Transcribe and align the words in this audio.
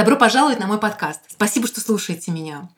Добро 0.00 0.16
пожаловать 0.16 0.58
на 0.58 0.66
мой 0.66 0.78
подкаст. 0.78 1.20
Спасибо, 1.28 1.66
что 1.66 1.82
слушаете 1.82 2.30
меня. 2.30 2.70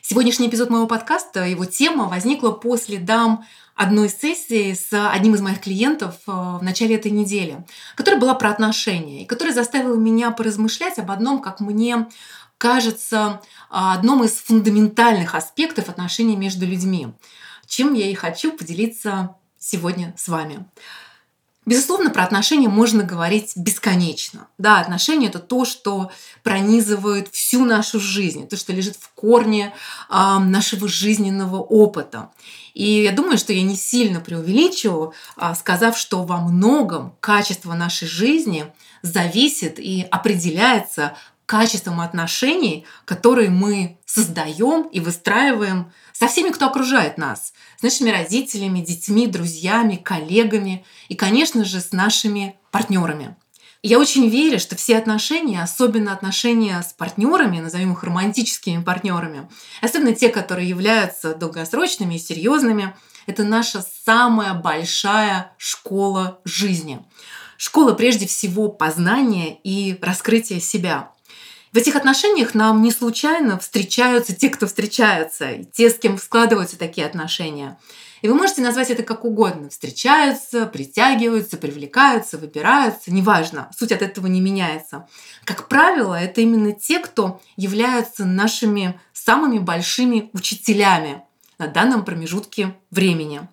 Сегодняшний 0.00 0.48
эпизод 0.48 0.70
моего 0.70 0.86
подкаста, 0.86 1.44
его 1.44 1.66
тема 1.66 2.08
возникла 2.08 2.52
по 2.52 2.78
следам 2.78 3.44
одной 3.74 4.08
сессии 4.08 4.72
с 4.72 4.88
одним 4.90 5.34
из 5.34 5.42
моих 5.42 5.60
клиентов 5.60 6.14
э, 6.26 6.30
в 6.30 6.60
начале 6.62 6.94
этой 6.94 7.10
недели, 7.10 7.66
которая 7.96 8.18
была 8.18 8.34
про 8.34 8.48
отношения, 8.48 9.24
и 9.24 9.26
которая 9.26 9.54
заставила 9.54 9.94
меня 9.94 10.30
поразмышлять 10.30 10.98
об 10.98 11.10
одном, 11.10 11.42
как 11.42 11.60
мне 11.60 12.08
кажется, 12.56 13.42
одном 13.68 14.24
из 14.24 14.32
фундаментальных 14.36 15.34
аспектов 15.34 15.90
отношений 15.90 16.36
между 16.36 16.64
людьми, 16.64 17.08
чем 17.66 17.92
я 17.92 18.10
и 18.10 18.14
хочу 18.14 18.52
поделиться 18.52 19.36
сегодня 19.58 20.14
с 20.16 20.28
вами. 20.28 20.64
Безусловно, 21.66 22.08
про 22.08 22.24
отношения 22.24 22.68
можно 22.68 23.02
говорить 23.04 23.52
бесконечно. 23.54 24.48
Да, 24.56 24.80
отношения 24.80 25.26
это 25.26 25.38
то, 25.38 25.66
что 25.66 26.10
пронизывает 26.42 27.28
всю 27.28 27.66
нашу 27.66 28.00
жизнь, 28.00 28.48
то, 28.48 28.56
что 28.56 28.72
лежит 28.72 28.96
в 28.96 29.10
корне 29.10 29.74
э, 30.08 30.38
нашего 30.38 30.88
жизненного 30.88 31.58
опыта. 31.60 32.30
И 32.72 33.02
я 33.02 33.12
думаю, 33.12 33.36
что 33.36 33.52
я 33.52 33.62
не 33.62 33.76
сильно 33.76 34.20
преувеличиваю, 34.20 35.12
э, 35.36 35.52
сказав, 35.54 35.98
что 35.98 36.22
во 36.24 36.38
многом 36.38 37.14
качество 37.20 37.74
нашей 37.74 38.08
жизни 38.08 38.72
зависит 39.02 39.78
и 39.78 40.06
определяется 40.10 41.14
качеством 41.50 42.00
отношений, 42.00 42.86
которые 43.04 43.50
мы 43.50 43.98
создаем 44.06 44.82
и 44.82 45.00
выстраиваем 45.00 45.92
со 46.12 46.28
всеми, 46.28 46.50
кто 46.50 46.66
окружает 46.66 47.18
нас, 47.18 47.52
с 47.76 47.82
нашими 47.82 48.10
родителями, 48.10 48.78
детьми, 48.78 49.26
друзьями, 49.26 49.96
коллегами 49.96 50.86
и, 51.08 51.16
конечно 51.16 51.64
же, 51.64 51.80
с 51.80 51.90
нашими 51.90 52.54
партнерами. 52.70 53.34
Я 53.82 53.98
очень 53.98 54.28
верю, 54.28 54.60
что 54.60 54.76
все 54.76 54.96
отношения, 54.96 55.60
особенно 55.60 56.12
отношения 56.12 56.80
с 56.80 56.92
партнерами, 56.92 57.58
назовем 57.58 57.94
их 57.94 58.04
романтическими 58.04 58.84
партнерами, 58.84 59.48
особенно 59.82 60.14
те, 60.14 60.28
которые 60.28 60.68
являются 60.68 61.34
долгосрочными 61.34 62.14
и 62.14 62.20
серьезными, 62.20 62.94
это 63.26 63.42
наша 63.42 63.84
самая 64.04 64.54
большая 64.54 65.52
школа 65.58 66.38
жизни. 66.44 67.04
Школа 67.56 67.94
прежде 67.94 68.28
всего 68.28 68.68
познания 68.68 69.58
и 69.64 69.98
раскрытия 70.00 70.60
себя. 70.60 71.10
В 71.72 71.76
этих 71.76 71.94
отношениях 71.94 72.54
нам 72.54 72.82
не 72.82 72.90
случайно 72.90 73.56
встречаются 73.56 74.34
те, 74.34 74.48
кто 74.48 74.66
встречаются, 74.66 75.52
и 75.52 75.64
те, 75.64 75.88
с 75.88 75.98
кем 75.98 76.18
складываются 76.18 76.76
такие 76.76 77.06
отношения. 77.06 77.78
И 78.22 78.28
вы 78.28 78.34
можете 78.34 78.60
назвать 78.60 78.90
это 78.90 79.04
как 79.04 79.24
угодно. 79.24 79.70
Встречаются, 79.70 80.66
притягиваются, 80.66 81.56
привлекаются, 81.56 82.38
выбираются. 82.38 83.12
Неважно, 83.12 83.70
суть 83.78 83.92
от 83.92 84.02
этого 84.02 84.26
не 84.26 84.40
меняется. 84.40 85.06
Как 85.44 85.68
правило, 85.68 86.16
это 86.16 86.40
именно 86.40 86.72
те, 86.72 86.98
кто 86.98 87.40
являются 87.56 88.24
нашими 88.24 89.00
самыми 89.12 89.58
большими 89.58 90.28
учителями 90.32 91.22
на 91.58 91.68
данном 91.68 92.04
промежутке 92.04 92.76
времени. 92.90 93.48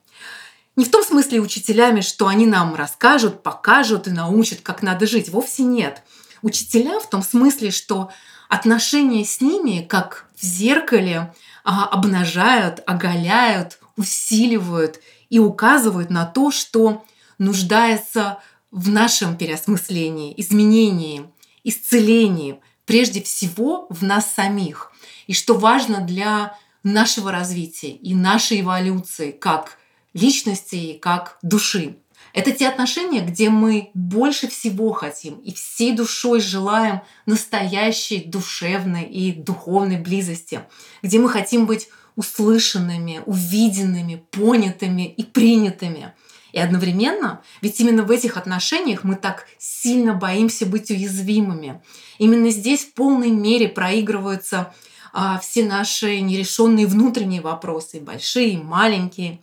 Не 0.76 0.86
в 0.86 0.92
том 0.92 1.04
смысле 1.04 1.40
учителями, 1.40 2.02
что 2.02 2.28
они 2.28 2.48
нам 2.48 2.74
расскажут, 2.74 3.44
покажут 3.44 4.08
и 4.08 4.12
научат, 4.12 4.62
как 4.62 4.82
надо 4.82 5.06
жить. 5.06 5.30
Вовсе 5.30 5.62
нет– 5.62 6.02
учителя 6.42 7.00
в 7.00 7.10
том 7.10 7.22
смысле, 7.22 7.72
что 7.72 8.10
отношения 8.50 9.26
с 9.26 9.42
ними, 9.42 9.86
как 9.88 10.28
в 10.36 10.44
зеркале, 10.44 11.34
а, 11.64 11.86
обнажают, 11.86 12.82
оголяют, 12.86 13.80
усиливают 13.98 15.00
и 15.30 15.40
указывают 15.40 16.10
на 16.10 16.26
то, 16.26 16.52
что 16.52 17.06
нуждается 17.38 18.40
в 18.72 18.90
нашем 18.90 19.38
переосмыслении, 19.38 20.34
изменении, 20.38 21.30
исцелении, 21.64 22.60
прежде 22.86 23.22
всего 23.22 23.88
в 23.90 24.04
нас 24.04 24.34
самих. 24.34 24.92
И 25.28 25.34
что 25.34 25.56
важно 25.56 26.02
для 26.02 26.58
нашего 26.84 27.32
развития 27.32 27.92
и 27.92 28.16
нашей 28.16 28.62
эволюции 28.62 29.32
как 29.32 29.78
личности 30.14 30.76
и 30.76 30.98
как 30.98 31.38
души. 31.42 31.98
Это 32.38 32.52
те 32.52 32.68
отношения, 32.68 33.22
где 33.22 33.50
мы 33.50 33.90
больше 33.96 34.48
всего 34.48 34.94
хотим 34.94 35.40
и 35.40 35.52
всей 35.52 35.94
душой 35.94 36.40
желаем 36.40 37.02
настоящей 37.26 38.20
душевной 38.26 39.06
и 39.06 39.32
духовной 39.32 39.98
близости, 39.98 40.62
где 41.02 41.18
мы 41.18 41.30
хотим 41.30 41.66
быть 41.66 41.90
услышанными, 42.16 43.24
увиденными, 43.26 44.24
понятыми 44.30 45.12
и 45.12 45.24
принятыми. 45.24 46.14
И 46.52 46.60
одновременно, 46.60 47.42
ведь 47.62 47.80
именно 47.80 48.04
в 48.04 48.12
этих 48.12 48.38
отношениях 48.38 49.04
мы 49.04 49.16
так 49.16 49.48
сильно 49.58 50.14
боимся 50.14 50.68
быть 50.68 50.92
уязвимыми. 50.92 51.82
Именно 52.20 52.52
здесь 52.52 52.82
в 52.82 52.94
полной 52.94 53.32
мере 53.32 53.68
проигрываются 53.68 54.76
а, 55.12 55.40
все 55.40 55.66
наши 55.66 56.20
нерешенные 56.20 56.86
внутренние 56.86 57.42
вопросы, 57.42 58.00
большие 58.00 58.60
маленькие, 58.60 59.40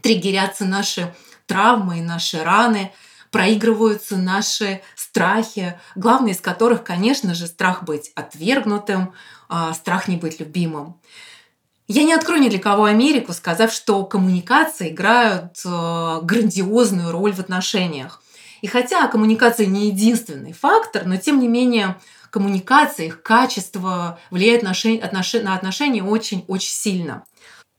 триггерятся 0.00 0.64
наши 0.64 1.14
травмы 1.46 1.98
и 1.98 2.02
наши 2.02 2.42
раны, 2.42 2.92
проигрываются 3.30 4.16
наши 4.16 4.80
страхи, 4.94 5.78
главный 5.96 6.30
из 6.32 6.40
которых, 6.40 6.84
конечно 6.84 7.34
же, 7.34 7.48
страх 7.48 7.82
быть 7.82 8.12
отвергнутым, 8.14 9.12
а, 9.48 9.74
страх 9.74 10.06
не 10.06 10.16
быть 10.16 10.38
любимым. 10.38 11.00
Я 11.88 12.04
не 12.04 12.14
открою 12.14 12.40
ни 12.40 12.48
для 12.48 12.60
кого 12.60 12.84
Америку, 12.84 13.32
сказав, 13.32 13.72
что 13.72 14.04
коммуникации 14.04 14.90
играют 14.90 15.60
а, 15.66 16.20
грандиозную 16.20 17.10
роль 17.10 17.32
в 17.32 17.40
отношениях. 17.40 18.22
И 18.62 18.66
хотя 18.68 19.08
коммуникация 19.08 19.66
не 19.66 19.88
единственный 19.88 20.52
фактор, 20.52 21.04
но 21.04 21.16
тем 21.16 21.40
не 21.40 21.48
менее 21.48 21.96
коммуникация, 22.30 23.06
их 23.06 23.22
качество 23.22 24.18
влияет 24.30 24.62
на 24.62 24.70
отношения 25.54 26.02
очень-очень 26.02 26.72
сильно. 26.72 27.24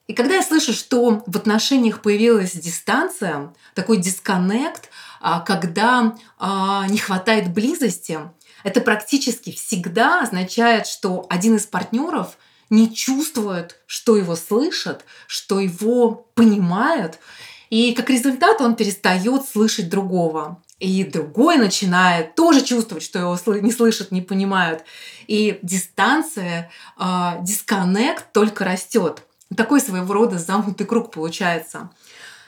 И 0.07 0.13
когда 0.13 0.35
я 0.35 0.43
слышу, 0.43 0.73
что 0.73 1.23
в 1.25 1.35
отношениях 1.35 2.01
появилась 2.01 2.51
дистанция, 2.51 3.53
такой 3.73 3.97
дисконнект, 3.97 4.89
а, 5.19 5.39
когда 5.39 6.15
а, 6.37 6.85
не 6.87 6.97
хватает 6.97 7.51
близости, 7.51 8.19
это 8.63 8.81
практически 8.81 9.51
всегда 9.51 10.21
означает, 10.21 10.85
что 10.87 11.25
один 11.29 11.55
из 11.55 11.65
партнеров 11.65 12.37
не 12.69 12.93
чувствует, 12.93 13.77
что 13.87 14.15
его 14.15 14.35
слышат, 14.35 15.05
что 15.27 15.59
его 15.59 16.27
понимают, 16.35 17.19
и 17.69 17.93
как 17.93 18.09
результат 18.09 18.61
он 18.61 18.75
перестает 18.75 19.47
слышать 19.47 19.89
другого. 19.89 20.61
И 20.79 21.03
другой 21.03 21.57
начинает 21.57 22.35
тоже 22.35 22.61
чувствовать, 22.61 23.03
что 23.03 23.19
его 23.19 23.37
не 23.59 23.71
слышат, 23.71 24.11
не 24.11 24.21
понимают. 24.21 24.83
И 25.25 25.57
дистанция, 25.61 26.69
а, 26.97 27.39
дисконнект 27.41 28.31
только 28.33 28.65
растет. 28.65 29.23
Такой 29.55 29.79
своего 29.79 30.13
рода 30.13 30.39
замкнутый 30.39 30.87
круг 30.87 31.11
получается. 31.11 31.89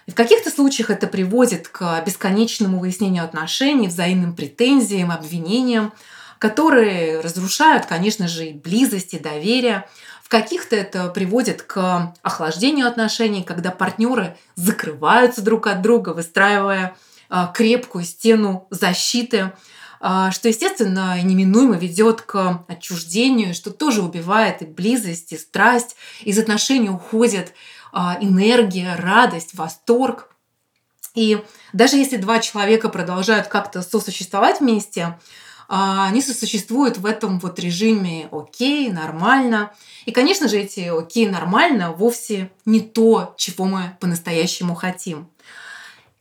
И 0.08 0.12
в 0.12 0.16
каких-то 0.16 0.50
случаях 0.50 0.90
это 0.90 1.06
приводит 1.06 1.68
к 1.68 2.02
бесконечному 2.06 2.80
выяснению 2.80 3.24
отношений, 3.26 3.88
взаимным 3.88 4.36
претензиям, 4.36 5.12
обвинениям, 5.12 5.94
которые 6.40 7.20
разрушают, 7.20 7.86
конечно 7.86 8.28
же, 8.28 8.48
и 8.48 8.54
близость, 8.54 9.14
и 9.14 9.20
доверие. 9.20 9.88
В 10.24 10.30
каких-то 10.30 10.76
это 10.76 11.08
приводит 11.10 11.62
к 11.62 12.14
охлаждению 12.22 12.88
отношений, 12.88 13.44
когда 13.44 13.72
партнеры 13.72 14.38
закрываются 14.56 15.42
друг 15.42 15.68
от 15.68 15.82
друга, 15.82 16.10
выстраивая 16.10 16.96
а, 17.30 17.48
крепкую 17.48 18.04
стену 18.04 18.68
защиты, 18.70 19.52
что, 20.00 20.48
естественно, 20.48 21.22
неминуемо 21.22 21.76
ведет 21.76 22.22
к 22.22 22.66
отчуждению, 22.68 23.54
что 23.54 23.72
тоже 23.72 24.02
убивает 24.02 24.62
и 24.62 24.66
близость, 24.66 25.34
и 25.34 25.38
страсть. 25.38 25.96
Из 26.22 26.38
отношений 26.38 26.90
уходит 26.90 27.54
а, 27.92 28.18
энергия, 28.22 28.96
радость, 28.96 29.56
восторг. 29.56 30.30
И 31.16 31.44
даже 31.74 31.98
если 31.98 32.18
два 32.18 32.40
человека 32.40 32.90
продолжают 32.90 33.48
как-то 33.48 33.82
сосуществовать 33.82 34.60
вместе, 34.60 35.18
а, 35.68 36.08
они 36.08 36.22
сосуществуют 36.22 36.98
в 36.98 37.06
этом 37.06 37.40
вот 37.40 37.60
режиме 37.60 38.30
окей, 38.32 38.92
нормально. 38.92 39.72
И, 40.06 40.12
конечно 40.12 40.48
же, 40.48 40.58
эти 40.58 40.82
окей, 40.82 41.28
нормально 41.28 41.92
вовсе 41.92 42.52
не 42.66 42.82
то, 42.82 43.34
чего 43.38 43.66
мы 43.66 43.98
по-настоящему 44.00 44.76
хотим. 44.76 45.30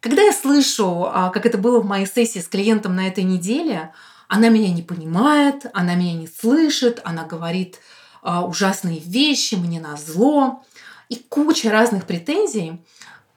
Когда 0.07 0.23
я 0.23 0.33
слышу, 0.33 1.09
а, 1.13 1.31
как 1.31 1.47
это 1.47 1.59
было 1.59 1.81
в 1.81 1.85
моей 1.85 2.07
сессии 2.07 2.39
с 2.39 2.47
клиентом 2.47 2.95
на 2.95 3.09
этой 3.09 3.25
неделе, 3.25 3.93
она 4.29 4.51
меня 4.51 4.73
не 4.73 4.83
понимает, 4.83 5.67
она 5.75 5.97
меня 5.97 6.13
не 6.13 6.29
слышит, 6.29 7.01
она 7.03 7.25
говорит 7.25 7.81
а, 8.23 8.47
ужасные 8.47 9.01
вещи, 9.01 9.57
мне 9.57 9.81
на 9.81 9.97
зло 9.97 10.63
и 11.09 11.17
куча 11.17 11.73
разных 11.73 12.07
претензий, 12.07 12.85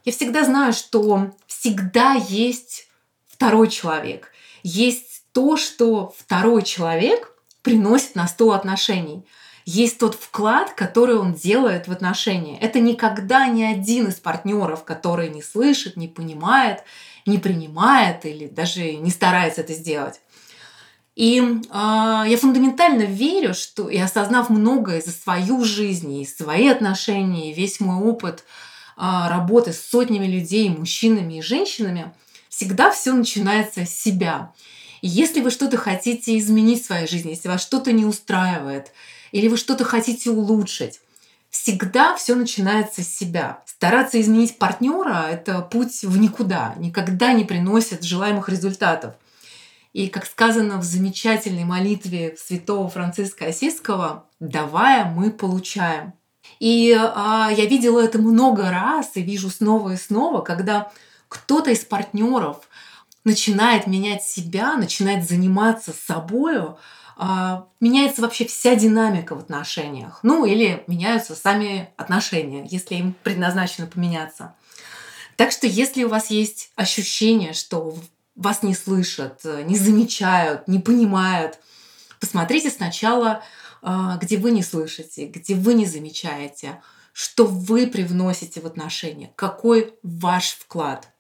я 0.05 0.11
всегда 0.11 0.45
знаю, 0.45 0.73
что 0.73 1.31
всегда 1.47 2.13
есть 2.13 2.87
второй 3.25 3.69
человек. 3.69 4.31
Есть 4.61 5.23
то, 5.31 5.57
что 5.57 6.13
второй 6.19 6.61
человек 6.61 7.31
приносит 7.63 8.13
на 8.13 8.27
стол 8.27 8.51
отношений. 8.51 9.25
Есть 9.71 9.99
тот 9.99 10.15
вклад, 10.15 10.73
который 10.73 11.19
он 11.19 11.35
делает 11.35 11.87
в 11.87 11.91
отношения. 11.91 12.57
Это 12.57 12.79
никогда 12.79 13.45
не 13.45 13.63
один 13.63 14.07
из 14.07 14.15
партнеров, 14.15 14.83
который 14.83 15.29
не 15.29 15.43
слышит, 15.43 15.95
не 15.95 16.07
понимает, 16.07 16.83
не 17.27 17.37
принимает 17.37 18.25
или 18.25 18.47
даже 18.47 18.95
не 18.95 19.11
старается 19.11 19.61
это 19.61 19.73
сделать. 19.73 20.21
И 21.15 21.39
э, 21.39 21.71
я 21.71 22.37
фундаментально 22.41 23.03
верю, 23.03 23.53
что 23.53 23.89
и 23.89 23.97
осознав 23.99 24.49
многое 24.49 25.01
за 25.01 25.11
свою 25.11 25.63
жизнь, 25.63 26.19
и 26.19 26.25
свои 26.25 26.67
отношения, 26.67 27.51
и 27.51 27.53
весь 27.53 27.79
мой 27.79 28.03
опыт 28.03 28.45
э, 28.97 29.01
работы 29.03 29.71
с 29.71 29.87
сотнями 29.87 30.25
людей, 30.25 30.67
мужчинами 30.69 31.37
и 31.37 31.43
женщинами, 31.43 32.11
всегда 32.49 32.89
все 32.89 33.13
начинается 33.13 33.85
с 33.85 33.95
себя. 33.95 34.51
И 35.01 35.07
если 35.07 35.41
вы 35.41 35.51
что-то 35.51 35.77
хотите 35.77 36.39
изменить 36.39 36.81
в 36.81 36.87
своей 36.87 37.07
жизни, 37.07 37.29
если 37.29 37.49
вас 37.49 37.61
что-то 37.61 37.91
не 37.91 38.05
устраивает, 38.05 38.91
или 39.31 39.47
вы 39.47 39.57
что-то 39.57 39.83
хотите 39.83 40.29
улучшить, 40.29 41.01
всегда 41.49 42.15
все 42.15 42.35
начинается 42.35 43.03
с 43.03 43.07
себя. 43.07 43.61
Стараться 43.65 44.19
изменить 44.19 44.57
партнера– 44.57 45.27
это 45.31 45.61
путь 45.61 46.03
в 46.03 46.17
никуда, 46.17 46.75
никогда 46.77 47.33
не 47.33 47.43
приносит 47.43 48.03
желаемых 48.03 48.49
результатов. 48.49 49.15
И, 49.93 50.07
как 50.07 50.25
сказано 50.25 50.77
в 50.77 50.83
замечательной 50.83 51.63
молитве 51.63 52.35
святого 52.37 52.89
Франциска 52.89 53.45
Осиского, 53.45 54.25
«давая 54.39 55.05
мы 55.05 55.31
получаем». 55.31 56.13
И 56.59 56.95
а, 56.97 57.49
я 57.55 57.65
видела 57.65 57.99
это 57.99 58.19
много 58.19 58.69
раз 58.69 59.11
и 59.15 59.21
вижу 59.21 59.49
снова 59.49 59.93
и 59.93 59.97
снова, 59.97 60.41
когда 60.41 60.91
кто-то 61.27 61.71
из 61.71 61.79
партнеров 61.79 62.67
начинает 63.23 63.87
менять 63.87 64.23
себя, 64.23 64.75
начинает 64.75 65.27
заниматься 65.27 65.93
собою, 65.93 66.77
меняется 67.79 68.21
вообще 68.21 68.45
вся 68.45 68.75
динамика 68.75 69.35
в 69.35 69.39
отношениях. 69.39 70.19
Ну 70.23 70.45
или 70.45 70.83
меняются 70.87 71.35
сами 71.35 71.89
отношения, 71.97 72.65
если 72.69 72.95
им 72.95 73.15
предназначено 73.23 73.87
поменяться. 73.87 74.55
Так 75.35 75.51
что 75.51 75.67
если 75.67 76.03
у 76.03 76.09
вас 76.09 76.29
есть 76.29 76.71
ощущение, 76.75 77.53
что 77.53 77.97
вас 78.35 78.63
не 78.63 78.73
слышат, 78.73 79.41
не 79.43 79.77
замечают, 79.77 80.67
не 80.67 80.79
понимают, 80.79 81.59
посмотрите 82.19 82.69
сначала, 82.69 83.43
а, 83.81 84.17
где 84.17 84.37
вы 84.37 84.51
не 84.51 84.63
слышите, 84.63 85.27
где 85.27 85.55
вы 85.55 85.73
не 85.73 85.85
замечаете, 85.85 86.81
что 87.11 87.45
вы 87.45 87.87
привносите 87.87 88.61
в 88.61 88.65
отношения, 88.65 89.31
какой 89.35 89.93
ваш 90.03 90.51
вклад– 90.51 91.09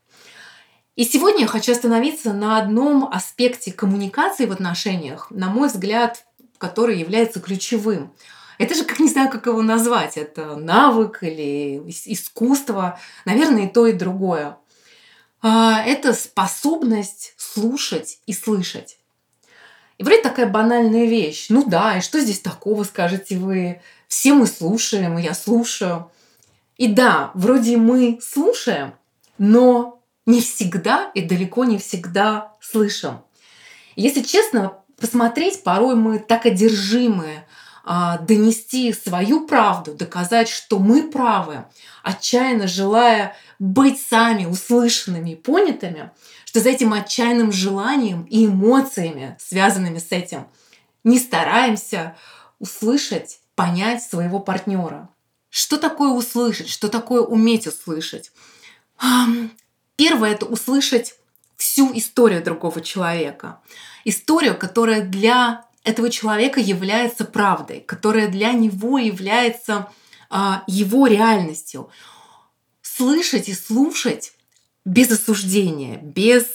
и 0.99 1.05
сегодня 1.05 1.43
я 1.43 1.47
хочу 1.47 1.71
остановиться 1.71 2.33
на 2.33 2.57
одном 2.57 3.07
аспекте 3.09 3.71
коммуникации 3.71 4.45
в 4.45 4.51
отношениях, 4.51 5.31
на 5.31 5.47
мой 5.49 5.69
взгляд, 5.69 6.25
который 6.57 6.99
является 6.99 7.39
ключевым. 7.39 8.11
Это 8.57 8.75
же, 8.75 8.83
как 8.83 8.99
не 8.99 9.07
знаю, 9.07 9.29
как 9.29 9.45
его 9.45 9.61
назвать. 9.61 10.17
Это 10.17 10.57
навык 10.57 11.19
или 11.23 11.77
искусство. 11.87 12.99
Наверное, 13.23 13.67
и 13.67 13.69
то, 13.69 13.87
и 13.87 13.93
другое. 13.93 14.57
А, 15.41 15.81
это 15.85 16.11
способность 16.11 17.33
слушать 17.37 18.19
и 18.25 18.33
слышать. 18.33 18.97
И 19.99 20.03
вроде 20.03 20.21
такая 20.21 20.47
банальная 20.47 21.05
вещь. 21.05 21.45
Ну 21.47 21.63
да, 21.65 21.99
и 21.99 22.01
что 22.01 22.19
здесь 22.19 22.41
такого, 22.41 22.83
скажете 22.83 23.37
вы? 23.37 23.81
Все 24.09 24.33
мы 24.33 24.47
слушаем, 24.47 25.17
и 25.17 25.23
я 25.23 25.33
слушаю. 25.33 26.11
И 26.75 26.87
да, 26.87 27.31
вроде 27.35 27.77
мы 27.77 28.19
слушаем, 28.21 28.95
но 29.37 29.98
не 30.25 30.41
всегда 30.41 31.11
и 31.13 31.21
далеко 31.21 31.65
не 31.65 31.77
всегда 31.77 32.53
слышим. 32.61 33.21
Если 33.95 34.21
честно, 34.21 34.79
посмотреть, 34.99 35.63
порой 35.63 35.95
мы 35.95 36.19
так 36.19 36.45
одержимы 36.45 37.43
а, 37.83 38.19
донести 38.19 38.93
свою 38.93 39.47
правду, 39.47 39.93
доказать, 39.93 40.47
что 40.47 40.79
мы 40.79 41.09
правы, 41.09 41.65
отчаянно 42.03 42.67
желая 42.67 43.35
быть 43.57 43.99
сами 43.99 44.45
услышанными 44.45 45.31
и 45.31 45.35
понятыми, 45.35 46.11
что 46.45 46.59
за 46.59 46.69
этим 46.69 46.93
отчаянным 46.93 47.51
желанием 47.51 48.23
и 48.23 48.45
эмоциями, 48.45 49.35
связанными 49.39 49.97
с 49.97 50.11
этим, 50.11 50.47
не 51.03 51.17
стараемся 51.17 52.15
услышать, 52.59 53.39
понять 53.55 54.03
своего 54.03 54.39
партнера. 54.39 55.09
Что 55.49 55.77
такое 55.77 56.11
услышать? 56.11 56.69
Что 56.69 56.89
такое 56.89 57.21
уметь 57.21 57.67
услышать? 57.67 58.31
Первое– 59.99 60.31
это 60.31 60.45
услышать 60.45 61.15
всю 61.57 61.91
историю 61.93 62.41
другого 62.41 62.79
человека. 62.79 63.59
Историю, 64.05 64.57
которая 64.57 65.01
для 65.01 65.65
этого 65.83 66.09
человека 66.09 66.61
является 66.61 67.25
правдой, 67.25 67.81
которая 67.81 68.29
для 68.29 68.53
него 68.53 68.97
является 68.97 69.89
а, 70.29 70.63
его 70.67 71.05
реальностью. 71.05 71.89
Слышать 72.81 73.49
и 73.49 73.53
слушать 73.53 74.31
без 74.85 75.11
осуждения, 75.11 75.97
без 75.97 76.45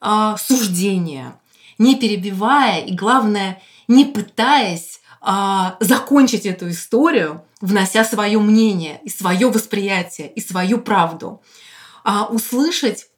а, 0.00 0.36
суждения, 0.36 1.40
не 1.78 1.94
перебивая 1.94 2.80
и, 2.80 2.96
главное, 2.96 3.62
не 3.86 4.06
пытаясь 4.06 5.00
а, 5.20 5.76
закончить 5.78 6.46
эту 6.46 6.68
историю, 6.70 7.44
внося 7.60 8.04
свое 8.04 8.40
мнение 8.40 9.00
и 9.04 9.08
свое 9.08 9.48
восприятие 9.52 10.32
и 10.32 10.40
свою 10.40 10.78
правду 10.78 11.40
а 12.08 12.24
услышать 12.24 13.10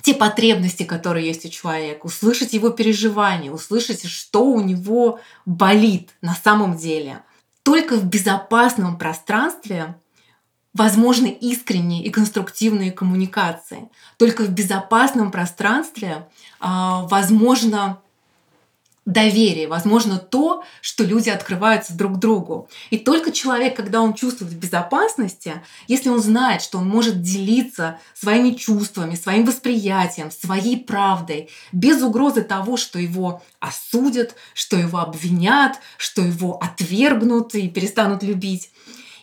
те 0.00 0.14
потребности, 0.14 0.84
которые 0.84 1.26
есть 1.26 1.44
у 1.44 1.50
человека, 1.50 2.06
услышать 2.06 2.54
его 2.54 2.70
переживания, 2.70 3.52
услышать, 3.52 4.06
что 4.06 4.46
у 4.46 4.62
него 4.62 5.20
болит 5.44 6.14
на 6.22 6.34
самом 6.34 6.78
деле. 6.78 7.22
Только 7.62 7.96
в 7.96 8.06
безопасном 8.06 8.96
пространстве 8.96 9.94
возможны 10.72 11.26
искренние 11.26 12.02
и 12.02 12.08
конструктивные 12.08 12.92
коммуникации. 12.92 13.90
Только 14.16 14.44
в 14.44 14.48
безопасном 14.48 15.30
пространстве 15.30 16.30
а, 16.60 17.02
возможно 17.08 18.00
доверие, 19.08 19.68
возможно, 19.68 20.18
то, 20.18 20.62
что 20.82 21.02
люди 21.02 21.30
открываются 21.30 21.96
друг 21.96 22.18
другу. 22.18 22.68
И 22.90 22.98
только 22.98 23.32
человек, 23.32 23.74
когда 23.74 24.02
он 24.02 24.12
чувствует 24.12 24.52
в 24.52 24.58
безопасности, 24.58 25.62
если 25.86 26.10
он 26.10 26.20
знает, 26.20 26.60
что 26.60 26.76
он 26.76 26.86
может 26.86 27.22
делиться 27.22 27.98
своими 28.12 28.50
чувствами, 28.50 29.14
своим 29.14 29.46
восприятием, 29.46 30.30
своей 30.30 30.76
правдой, 30.76 31.48
без 31.72 32.02
угрозы 32.02 32.42
того, 32.42 32.76
что 32.76 32.98
его 32.98 33.42
осудят, 33.60 34.34
что 34.52 34.76
его 34.76 34.98
обвинят, 34.98 35.78
что 35.96 36.20
его 36.20 36.58
отвергнут 36.62 37.54
и 37.54 37.70
перестанут 37.70 38.22
любить. 38.22 38.70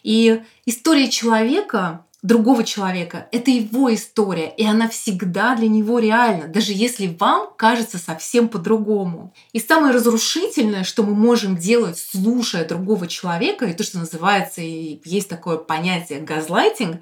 И 0.01 0.41
история 0.65 1.11
человека 1.11 2.05
другого 2.25 2.63
человека. 2.63 3.27
Это 3.31 3.51
его 3.51 3.93
история, 3.93 4.49
и 4.49 4.65
она 4.65 4.89
всегда 4.89 5.55
для 5.55 5.67
него 5.67 5.99
реальна, 5.99 6.47
даже 6.47 6.73
если 6.73 7.15
вам 7.19 7.49
кажется 7.55 7.97
совсем 7.99 8.49
по-другому. 8.49 9.33
И 9.53 9.59
самое 9.59 9.93
разрушительное, 9.93 10.83
что 10.83 11.03
мы 11.03 11.13
можем 11.13 11.55
делать, 11.55 11.99
слушая 11.99 12.67
другого 12.67 13.07
человека, 13.07 13.65
и 13.65 13.73
то, 13.73 13.83
что 13.83 13.99
называется, 13.99 14.61
и 14.61 14.99
есть 15.05 15.29
такое 15.29 15.57
понятие 15.57 16.19
газлайтинг, 16.19 17.01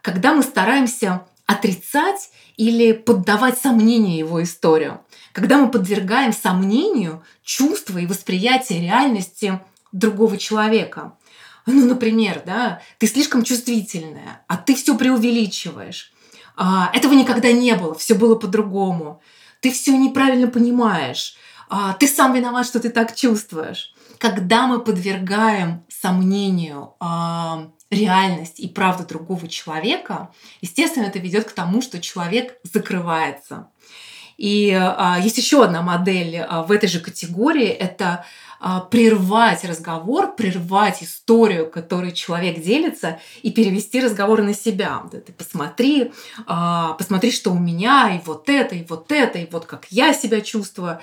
когда 0.00 0.32
мы 0.32 0.42
стараемся 0.42 1.26
отрицать 1.46 2.30
или 2.56 2.92
поддавать 2.92 3.58
сомнению 3.58 4.16
его 4.16 4.42
историю, 4.42 5.00
когда 5.32 5.58
мы 5.58 5.70
подвергаем 5.70 6.32
сомнению 6.32 7.22
чувства 7.42 7.98
и 7.98 8.06
восприятие 8.06 8.80
реальности 8.80 9.60
другого 9.92 10.38
человека. 10.38 11.12
Ну, 11.66 11.86
например, 11.86 12.42
да, 12.44 12.80
ты 12.98 13.06
слишком 13.06 13.42
чувствительная, 13.42 14.44
а 14.48 14.56
ты 14.56 14.74
все 14.74 14.96
преувеличиваешь. 14.96 16.12
А, 16.56 16.90
этого 16.92 17.14
никогда 17.14 17.52
не 17.52 17.74
было, 17.74 17.94
все 17.94 18.14
было 18.14 18.34
по-другому. 18.34 19.20
ты 19.60 19.72
все 19.72 19.96
неправильно 19.96 20.46
понимаешь, 20.48 21.36
а, 21.70 21.94
ты 21.94 22.06
сам 22.06 22.34
виноват, 22.34 22.66
что 22.66 22.80
ты 22.80 22.90
так 22.90 23.16
чувствуешь. 23.16 23.94
Когда 24.18 24.66
мы 24.66 24.78
подвергаем 24.80 25.84
сомнению 25.88 26.94
а, 27.00 27.70
реальность 27.90 28.60
и 28.60 28.68
правду 28.68 29.06
другого 29.06 29.48
человека, 29.48 30.30
естественно, 30.60 31.04
это 31.06 31.18
ведет 31.18 31.44
к 31.44 31.52
тому, 31.52 31.80
что 31.80 32.00
человек 32.00 32.58
закрывается. 32.62 33.68
И 34.36 34.72
а, 34.72 35.18
есть 35.20 35.38
еще 35.38 35.64
одна 35.64 35.82
модель 35.82 36.38
а, 36.38 36.62
в 36.62 36.72
этой 36.72 36.88
же 36.88 37.00
категории. 37.00 37.68
Это 37.68 38.24
прервать 38.90 39.62
разговор, 39.64 40.34
прервать 40.34 41.02
историю, 41.02 41.70
которой 41.70 42.12
человек 42.12 42.62
делится, 42.62 43.20
и 43.42 43.50
перевести 43.50 44.00
разговор 44.00 44.40
на 44.40 44.54
себя. 44.54 45.02
Ты 45.12 45.32
посмотри, 45.34 46.12
а, 46.46 46.94
посмотри, 46.94 47.30
что 47.30 47.50
у 47.50 47.58
меня, 47.58 48.16
и 48.16 48.24
вот 48.24 48.48
это, 48.48 48.74
и 48.74 48.82
вот 48.88 49.12
это, 49.12 49.38
и 49.38 49.50
вот 49.50 49.66
как 49.66 49.88
я 49.90 50.14
себя 50.14 50.40
чувствую. 50.40 50.98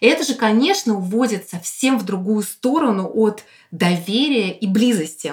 Это 0.00 0.24
же, 0.24 0.34
конечно, 0.34 0.94
уводит 0.94 1.48
совсем 1.48 1.98
в 1.98 2.04
другую 2.04 2.42
сторону 2.42 3.10
от 3.14 3.44
доверия 3.70 4.50
и 4.50 4.66
близости. 4.66 5.32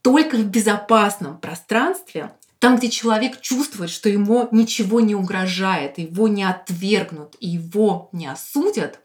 Только 0.00 0.36
в 0.38 0.46
безопасном 0.46 1.36
пространстве 1.36 2.32
там, 2.58 2.78
где 2.78 2.88
человек 2.88 3.42
чувствует, 3.42 3.90
что 3.90 4.08
ему 4.08 4.48
ничего 4.50 5.00
не 5.00 5.14
угрожает, 5.14 5.98
его 5.98 6.26
не 6.26 6.42
отвергнут 6.42 7.36
и 7.38 7.48
его 7.48 8.08
не 8.12 8.28
осудят, 8.28 8.98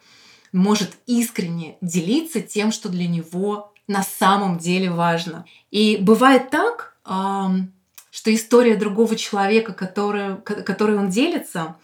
может 0.51 0.97
искренне 1.05 1.77
делиться 1.81 2.41
тем, 2.41 2.71
что 2.71 2.89
для 2.89 3.07
него 3.07 3.73
на 3.87 4.03
самом 4.03 4.57
деле 4.57 4.89
важно. 4.91 5.45
И 5.69 5.97
бывает 5.97 6.49
так, 6.49 6.95
что 7.03 8.33
история 8.33 8.75
другого 8.75 9.15
человека, 9.15 9.73
который, 9.73 10.37
который 10.37 10.97
он 10.97 11.09
делится, 11.09 11.75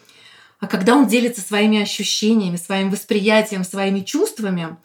а 0.60 0.68
когда 0.68 0.96
он 0.96 1.08
делится 1.08 1.42
своими 1.42 1.82
ощущениями, 1.82 2.58
своим 2.58 2.90
восприятием, 2.90 3.64
своими 3.64 4.00
чувствами, 4.02 4.78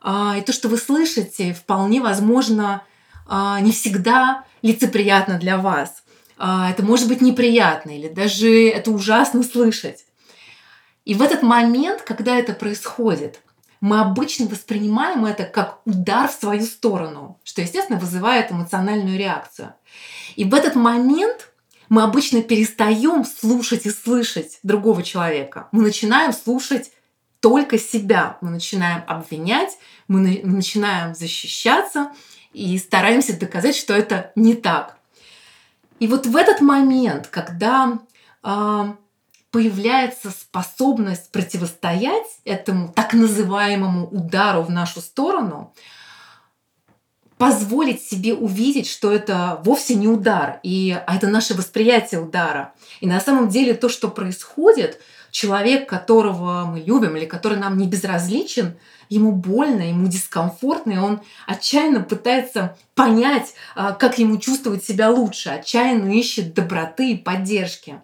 а, 0.00 0.36
и 0.38 0.40
то, 0.40 0.52
что 0.52 0.68
вы 0.68 0.78
слышите, 0.78 1.52
вполне 1.52 2.00
возможно, 2.00 2.82
а, 3.26 3.60
не 3.60 3.72
всегда 3.72 4.44
лицеприятно 4.62 5.38
для 5.38 5.58
вас. 5.58 6.02
А, 6.38 6.70
это 6.70 6.82
может 6.82 7.08
быть 7.08 7.20
неприятно 7.20 7.90
или 7.90 8.08
даже 8.08 8.68
это 8.68 8.90
ужасно 8.90 9.42
слышать. 9.42 10.06
И 11.08 11.14
в 11.14 11.22
этот 11.22 11.42
момент, 11.42 12.02
когда 12.02 12.36
это 12.36 12.52
происходит, 12.52 13.40
мы 13.80 13.98
обычно 13.98 14.44
воспринимаем 14.46 15.24
это 15.24 15.44
как 15.44 15.80
удар 15.86 16.28
в 16.28 16.34
свою 16.34 16.66
сторону, 16.66 17.40
что, 17.44 17.62
естественно, 17.62 17.98
вызывает 17.98 18.52
эмоциональную 18.52 19.18
реакцию. 19.18 19.72
И 20.36 20.44
в 20.44 20.52
этот 20.52 20.74
момент 20.74 21.50
мы 21.88 22.02
обычно 22.02 22.42
перестаем 22.42 23.24
слушать 23.24 23.86
и 23.86 23.90
слышать 23.90 24.58
другого 24.62 25.02
человека. 25.02 25.68
Мы 25.72 25.82
начинаем 25.82 26.34
слушать 26.34 26.92
только 27.40 27.78
себя. 27.78 28.36
Мы 28.42 28.50
начинаем 28.50 29.02
обвинять, 29.06 29.78
мы 30.08 30.42
начинаем 30.44 31.14
защищаться 31.14 32.12
и 32.52 32.76
стараемся 32.76 33.32
доказать, 33.40 33.76
что 33.76 33.94
это 33.94 34.30
не 34.34 34.54
так. 34.54 34.98
И 36.00 36.06
вот 36.06 36.26
в 36.26 36.36
этот 36.36 36.60
момент, 36.60 37.28
когда 37.28 37.98
э, 38.42 38.92
появляется 39.50 40.30
способность 40.30 41.32
противостоять 41.32 42.26
этому 42.44 42.92
так 42.92 43.14
называемому 43.14 44.08
удару 44.08 44.62
в 44.62 44.70
нашу 44.70 45.00
сторону, 45.00 45.72
позволить 47.38 48.02
себе 48.02 48.34
увидеть, 48.34 48.88
что 48.88 49.12
это 49.12 49.60
вовсе 49.64 49.94
не 49.94 50.08
удар, 50.08 50.58
и, 50.62 50.90
а 51.06 51.16
это 51.16 51.28
наше 51.28 51.54
восприятие 51.54 52.20
удара. 52.20 52.74
И 53.00 53.06
на 53.06 53.20
самом 53.20 53.48
деле 53.48 53.74
то, 53.74 53.88
что 53.88 54.08
происходит, 54.08 55.00
человек, 55.30 55.88
которого 55.88 56.64
мы 56.64 56.80
любим 56.80 57.16
или 57.16 57.26
который 57.26 57.58
нам 57.58 57.78
не 57.78 57.86
безразличен, 57.86 58.76
ему 59.08 59.32
больно, 59.32 59.82
ему 59.82 60.08
дискомфортно, 60.08 60.92
и 60.92 60.98
он 60.98 61.20
отчаянно 61.46 62.00
пытается 62.00 62.76
понять, 62.94 63.54
а, 63.74 63.92
как 63.92 64.18
ему 64.18 64.38
чувствовать 64.38 64.84
себя 64.84 65.10
лучше, 65.10 65.50
отчаянно 65.50 66.12
ищет 66.12 66.54
доброты 66.54 67.12
и 67.12 67.16
поддержки. 67.16 68.00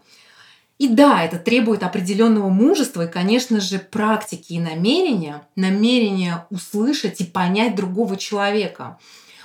И 0.85 0.89
да, 0.89 1.25
это 1.25 1.39
требует 1.39 1.83
определенного 1.83 2.51
мужества 2.51 3.07
и, 3.07 3.11
конечно 3.11 3.59
же, 3.59 3.79
практики 3.79 4.53
и 4.53 4.61
намерения, 4.61 5.41
намерения 5.57 6.47
услышать 6.51 7.23
и 7.23 7.25
понять 7.25 7.75
другого 7.75 8.19
человека, 8.19 8.99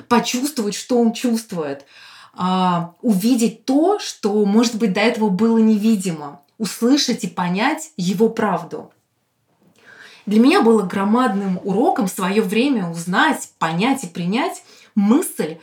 почувствовать, 0.10 0.76
что 0.76 1.00
он 1.00 1.14
чувствует, 1.14 1.86
а, 2.34 2.94
увидеть 3.02 3.64
то, 3.64 4.00
что, 4.00 4.44
может 4.44 4.76
быть, 4.76 4.92
до 4.92 5.00
этого 5.00 5.30
было 5.30 5.58
невидимо, 5.60 6.42
услышать 6.58 7.24
и 7.24 7.28
понять 7.28 7.92
его 7.96 8.28
правду. 8.28 8.92
Для 10.26 10.42
меня 10.42 10.62
было 10.62 10.82
громадным 10.82 11.62
уроком 11.64 12.08
в 12.08 12.12
свое 12.12 12.42
время 12.42 12.90
узнать, 12.90 13.52
понять 13.60 14.04
и 14.04 14.08
принять 14.08 14.62
мысль 14.94 15.56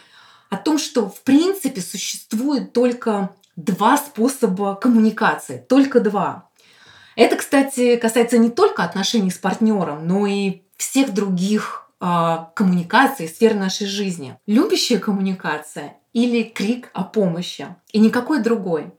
о 0.49 0.56
том, 0.56 0.78
что 0.78 1.11
в 1.11 1.21
принципе 1.21 1.83
существует 1.83 2.73
только 2.73 3.35
два 3.56 3.96
способа 3.96 4.75
коммуникации, 4.75 5.64
только 5.68 6.00
два. 6.00 6.48
Это, 7.16 7.36
кстати, 7.36 7.96
касается 7.96 8.36
не 8.38 8.50
только 8.50 8.84
отношений 8.84 9.30
с 9.30 9.38
партнером, 9.38 10.06
но 10.06 10.26
и 10.26 10.62
всех 10.76 11.14
других 11.14 11.90
э, 12.00 12.36
коммуникаций, 12.54 13.26
сфер 13.26 13.54
нашей 13.54 13.86
жизни. 13.86 14.38
Любящая 14.46 14.98
коммуникация 14.98 15.96
или 16.12 16.42
крик 16.42 16.90
о 16.92 17.04
помощи, 17.04 17.75
и 17.92 17.98
никакой 17.98 18.42
другой. 18.42 18.92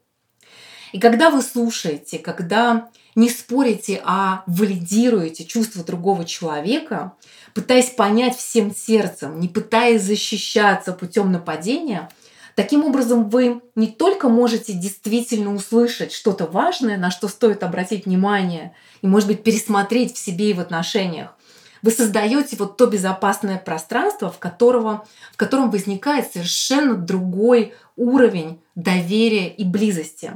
И 0.94 1.00
когда 1.00 1.30
вы 1.30 1.42
слушаете, 1.42 2.18
когда 2.18 2.90
не 3.16 3.30
спорите, 3.30 4.02
а 4.06 4.44
валидируете 4.46 5.44
чувства 5.44 5.84
другого 5.84 6.26
человека, 6.26 7.14
пытаясь 7.54 7.90
понять 7.90 8.38
всем 8.38 8.74
сердцем, 8.74 9.40
не 9.40 9.48
пытаясь 9.48 10.04
защищаться 10.04 10.94
путем 10.94 11.32
нападения, 11.32 12.10
таким 12.58 12.84
образом 12.84 13.30
вы 13.30 13.62
не 13.76 13.86
только 13.86 14.30
можете 14.30 14.74
действительно 14.74 15.54
услышать 15.54 16.12
что-то 16.12 16.48
важное, 16.48 16.98
на 16.98 17.12
что 17.12 17.28
стоит 17.28 17.62
обратить 17.62 18.08
внимание, 18.08 18.74
и, 19.04 19.08
может 19.08 19.30
быть, 19.30 19.44
пересмотреть 19.44 20.16
в 20.16 20.18
себе 20.18 20.50
и 20.50 20.54
в 20.54 20.60
отношениях, 20.60 21.36
вы 21.84 21.92
создаете 21.92 22.58
вот 22.58 22.76
то 22.76 22.88
безопасное 22.88 23.60
пространство, 23.60 24.32
в, 24.32 24.40
которого, 24.40 25.06
в 25.34 25.38
котором 25.38 25.70
возникает 25.70 26.34
совершенно 26.34 26.96
другой 26.96 27.76
уровень 27.96 28.60
доверия 28.74 29.50
и 29.50 29.64
близости 29.64 30.34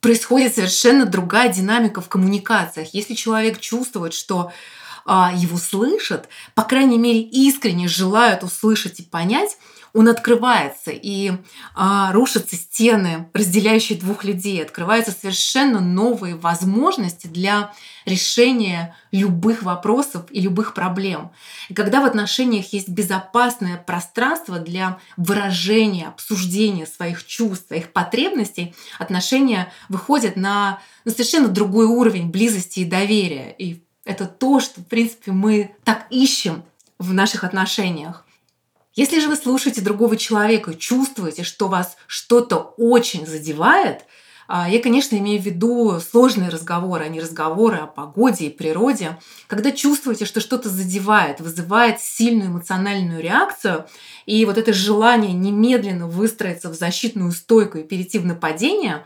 происходит 0.00 0.54
совершенно 0.54 1.04
другая 1.04 1.52
динамика 1.52 2.00
в 2.00 2.08
коммуникациях. 2.08 2.94
Если 2.94 3.14
человек 3.14 3.58
чувствует, 3.58 4.14
что 4.14 4.52
его 5.06 5.56
слышат, 5.56 6.28
по 6.54 6.62
крайней 6.62 6.98
мере, 6.98 7.22
искренне 7.22 7.88
желают 7.88 8.42
услышать 8.42 9.00
и 9.00 9.02
понять, 9.02 9.56
он 9.96 10.08
открывается, 10.08 10.90
и 10.90 11.32
а, 11.74 12.12
рушатся 12.12 12.54
стены, 12.54 13.30
разделяющие 13.32 13.98
двух 13.98 14.24
людей, 14.24 14.62
открываются 14.62 15.10
совершенно 15.10 15.80
новые 15.80 16.36
возможности 16.36 17.28
для 17.28 17.72
решения 18.04 18.94
любых 19.10 19.62
вопросов 19.62 20.26
и 20.30 20.42
любых 20.42 20.74
проблем. 20.74 21.30
И 21.70 21.74
когда 21.74 22.02
в 22.02 22.04
отношениях 22.04 22.74
есть 22.74 22.90
безопасное 22.90 23.78
пространство 23.78 24.58
для 24.58 24.98
выражения, 25.16 26.08
обсуждения 26.08 26.84
своих 26.86 27.24
чувств, 27.24 27.68
своих 27.68 27.94
потребностей, 27.94 28.74
отношения 28.98 29.72
выходят 29.88 30.36
на, 30.36 30.78
на 31.06 31.10
совершенно 31.10 31.48
другой 31.48 31.86
уровень 31.86 32.30
близости 32.30 32.80
и 32.80 32.84
доверия. 32.84 33.50
И 33.52 33.85
это 34.06 34.26
то, 34.26 34.60
что, 34.60 34.80
в 34.80 34.86
принципе, 34.86 35.32
мы 35.32 35.74
так 35.84 36.06
ищем 36.10 36.62
в 36.98 37.12
наших 37.12 37.44
отношениях. 37.44 38.24
Если 38.94 39.20
же 39.20 39.28
вы 39.28 39.36
слушаете 39.36 39.82
другого 39.82 40.16
человека 40.16 40.74
чувствуете, 40.74 41.42
что 41.42 41.68
вас 41.68 41.98
что-то 42.06 42.74
очень 42.78 43.26
задевает, 43.26 44.06
а, 44.48 44.70
я, 44.70 44.80
конечно, 44.80 45.16
имею 45.16 45.42
в 45.42 45.44
виду 45.44 45.98
сложные 46.00 46.48
разговоры, 46.48 47.04
а 47.04 47.08
не 47.08 47.20
разговоры 47.20 47.78
о 47.78 47.86
погоде 47.86 48.46
и 48.46 48.50
природе. 48.50 49.18
Когда 49.48 49.72
чувствуете, 49.72 50.24
что 50.24 50.40
что-то 50.40 50.70
задевает, 50.70 51.40
вызывает 51.40 52.00
сильную 52.00 52.50
эмоциональную 52.50 53.20
реакцию, 53.20 53.86
и 54.24 54.44
вот 54.44 54.56
это 54.56 54.72
желание 54.72 55.32
немедленно 55.32 56.06
выстроиться 56.06 56.70
в 56.70 56.74
защитную 56.74 57.32
стойку 57.32 57.78
и 57.78 57.82
перейти 57.82 58.18
в 58.18 58.26
нападение, 58.26 59.04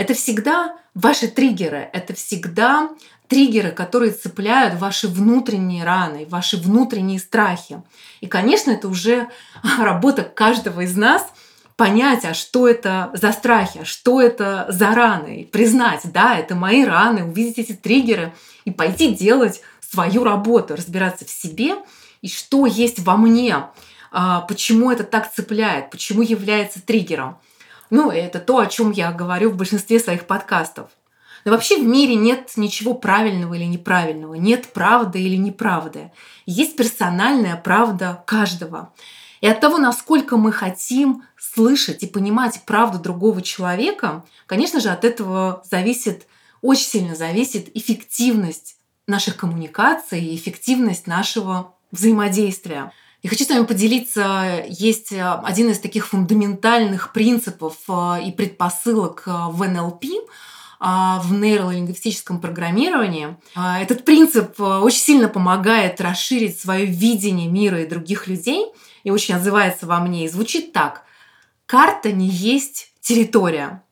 это 0.00 0.14
всегда 0.14 0.76
ваши 0.94 1.28
триггеры, 1.28 1.90
это 1.92 2.14
всегда 2.14 2.88
триггеры, 3.28 3.70
которые 3.70 4.12
цепляют 4.12 4.80
ваши 4.80 5.08
внутренние 5.08 5.84
раны, 5.84 6.26
ваши 6.26 6.56
внутренние 6.56 7.18
страхи. 7.18 7.82
И, 8.22 8.26
конечно, 8.26 8.70
это 8.70 8.88
уже 8.88 9.28
работа 9.78 10.22
каждого 10.22 10.80
из 10.80 10.96
нас 10.96 11.26
понять, 11.76 12.24
а 12.24 12.32
что 12.32 12.66
это 12.66 13.10
за 13.12 13.30
страхи, 13.32 13.80
а 13.82 13.84
что 13.84 14.22
это 14.22 14.64
за 14.70 14.94
раны, 14.94 15.42
и 15.42 15.44
признать, 15.44 16.00
да, 16.04 16.34
это 16.38 16.54
мои 16.54 16.82
раны, 16.82 17.24
увидеть 17.24 17.58
эти 17.58 17.72
триггеры 17.72 18.32
и 18.64 18.70
пойти 18.70 19.14
делать 19.14 19.60
свою 19.80 20.24
работу, 20.24 20.76
разбираться 20.76 21.26
в 21.26 21.30
себе 21.30 21.74
и 22.22 22.28
что 22.28 22.64
есть 22.64 23.00
во 23.00 23.18
мне, 23.18 23.66
а, 24.12 24.40
почему 24.40 24.90
это 24.90 25.04
так 25.04 25.30
цепляет, 25.30 25.90
почему 25.90 26.22
является 26.22 26.80
триггером. 26.80 27.36
Ну, 27.90 28.10
это 28.10 28.38
то, 28.38 28.58
о 28.58 28.66
чем 28.66 28.92
я 28.92 29.12
говорю 29.12 29.50
в 29.50 29.56
большинстве 29.56 29.98
своих 29.98 30.26
подкастов. 30.26 30.90
Но 31.44 31.52
вообще 31.52 31.78
в 31.78 31.86
мире 31.86 32.14
нет 32.14 32.52
ничего 32.56 32.94
правильного 32.94 33.54
или 33.54 33.64
неправильного, 33.64 34.34
нет 34.34 34.72
правды 34.72 35.20
или 35.20 35.36
неправды. 35.36 36.12
Есть 36.46 36.76
персональная 36.76 37.56
правда 37.56 38.22
каждого. 38.26 38.92
И 39.40 39.48
от 39.48 39.60
того, 39.60 39.78
насколько 39.78 40.36
мы 40.36 40.52
хотим 40.52 41.24
слышать 41.38 42.02
и 42.02 42.06
понимать 42.06 42.62
правду 42.66 42.98
другого 42.98 43.40
человека, 43.40 44.24
конечно 44.46 44.80
же, 44.80 44.90
от 44.90 45.04
этого 45.04 45.62
зависит, 45.70 46.26
очень 46.60 46.84
сильно 46.84 47.14
зависит 47.14 47.74
эффективность 47.74 48.76
наших 49.06 49.36
коммуникаций 49.36 50.20
и 50.22 50.36
эффективность 50.36 51.06
нашего 51.06 51.74
взаимодействия. 51.90 52.92
И 53.22 53.28
хочу 53.28 53.44
с 53.44 53.50
вами 53.50 53.66
поделиться, 53.66 54.64
есть 54.66 55.12
один 55.12 55.70
из 55.70 55.78
таких 55.78 56.08
фундаментальных 56.08 57.12
принципов 57.12 57.76
э, 57.86 58.24
и 58.24 58.32
предпосылок 58.32 59.24
э, 59.26 59.30
в 59.50 59.62
НЛП, 59.62 60.04
э, 60.04 60.16
в 60.80 61.32
нейролингвистическом 61.32 62.40
программировании. 62.40 63.36
Этот 63.54 64.06
принцип 64.06 64.58
очень 64.58 65.00
сильно 65.00 65.28
помогает 65.28 66.00
расширить 66.00 66.58
свое 66.58 66.86
видение 66.86 67.48
мира 67.48 67.82
и 67.82 67.86
других 67.86 68.26
людей 68.26 68.66
и 69.04 69.10
очень 69.10 69.34
отзывается 69.34 69.86
во 69.86 70.00
мне. 70.00 70.24
И 70.24 70.28
звучит 70.28 70.72
так. 70.72 71.04
Карта 71.66 72.12
не 72.12 72.28
есть 72.28 72.92
территория. 73.02 73.82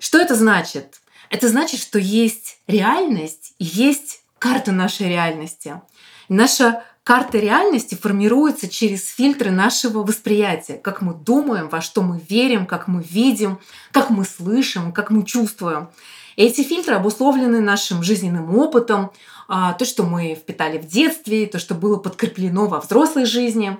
Что 0.00 0.18
это 0.18 0.34
значит? 0.34 1.00
Это 1.30 1.48
значит, 1.48 1.80
что 1.80 2.00
есть 2.00 2.58
реальность 2.66 3.54
и 3.58 3.64
есть 3.64 4.22
карта 4.40 4.72
нашей 4.72 5.08
реальности. 5.08 5.80
Наша 6.28 6.84
карта 7.04 7.38
реальности 7.38 7.94
формируется 7.94 8.66
через 8.66 9.08
фильтры 9.08 9.50
нашего 9.50 10.02
восприятия. 10.02 10.74
Как 10.74 11.02
мы 11.02 11.14
думаем, 11.14 11.68
во 11.68 11.82
что 11.82 12.02
мы 12.02 12.20
верим, 12.28 12.66
как 12.66 12.88
мы 12.88 13.02
видим, 13.02 13.60
как 13.92 14.08
мы 14.08 14.24
слышим, 14.24 14.90
как 14.90 15.10
мы 15.10 15.22
чувствуем. 15.24 15.90
Эти 16.36 16.62
фильтры 16.62 16.94
обусловлены 16.94 17.60
нашим 17.60 18.02
жизненным 18.02 18.56
опытом, 18.56 19.12
а, 19.46 19.74
то, 19.74 19.84
что 19.84 20.02
мы 20.02 20.34
впитали 20.34 20.78
в 20.78 20.86
детстве, 20.86 21.46
то, 21.46 21.58
что 21.58 21.74
было 21.74 21.96
подкреплено 21.96 22.66
во 22.66 22.80
взрослой 22.80 23.26
жизни. 23.26 23.76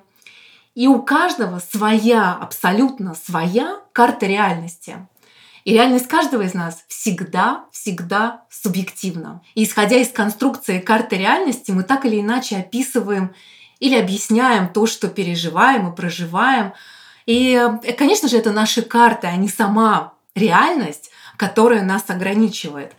И 0.75 0.87
у 0.87 1.03
каждого 1.03 1.61
своя, 1.61 2.35
абсолютно 2.35 3.15
своя 3.15 3.81
карта 3.93 4.27
реальности. 4.27 5.09
И 5.65 5.73
реальность 5.73 6.09
каждого 6.09 6.43
из 6.43 6.53
нас 6.53 6.85
всегда, 6.89 7.65
всегда 7.73 8.45
субъективна. 8.51 9.43
И 9.55 9.65
исходя 9.65 9.97
из 9.97 10.11
конструкции 10.11 10.79
карты 10.79 11.17
реальности, 11.17 11.71
мы 11.71 11.83
так 11.83 12.05
или 12.05 12.21
иначе 12.21 12.57
описываем 12.59 13.35
или 13.81 13.97
объясняем 13.97 14.69
то, 14.69 14.87
что 14.87 15.09
переживаем 15.09 15.91
и 15.91 15.97
проживаем. 15.97 16.75
И, 17.25 17.55
э, 17.55 17.93
конечно 17.95 18.29
же, 18.29 18.37
это 18.37 18.53
наши 18.53 18.83
карты, 18.83 19.27
а 19.27 19.37
не 19.37 19.49
сама 19.49 20.13
реальность, 20.35 21.11
которая 21.39 21.83
нас 21.83 22.05
ограничивает. 22.09 22.93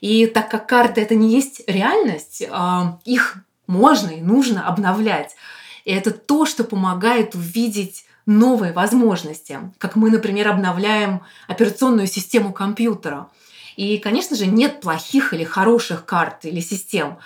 И 0.00 0.26
так 0.26 0.50
как 0.50 0.68
карты 0.68 1.00
это 1.00 1.14
не 1.14 1.34
есть 1.34 1.62
реальность, 1.66 2.42
а, 2.50 2.98
их 3.04 3.36
можно 3.66 4.10
и 4.10 4.20
нужно 4.20 4.66
обновлять. 4.66 5.36
И 5.84 5.92
это 5.92 6.10
то, 6.10 6.46
что 6.46 6.64
помогает 6.64 7.34
увидеть 7.34 8.04
новые 8.26 8.72
возможности, 8.72 9.58
как 9.78 9.96
мы, 9.96 10.10
например, 10.10 10.48
обновляем 10.48 11.22
операционную 11.48 12.06
систему 12.06 12.52
компьютера. 12.52 13.28
И, 13.76 13.98
конечно 13.98 14.36
же, 14.36 14.46
нет 14.46 14.80
плохих 14.80 15.32
или 15.32 15.44
хороших 15.44 16.04
карт 16.04 16.44
или 16.44 16.60
систем. 16.60 17.18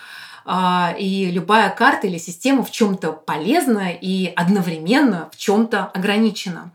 А, 0.47 0.95
и 0.99 1.31
любая 1.31 1.71
карта 1.71 2.07
или 2.07 2.19
система 2.19 2.63
в 2.63 2.71
чем-то 2.71 3.13
полезна 3.13 3.91
и 3.91 4.33
одновременно 4.37 5.31
в 5.33 5.37
чем-то 5.37 5.87
ограничена. 5.87 6.71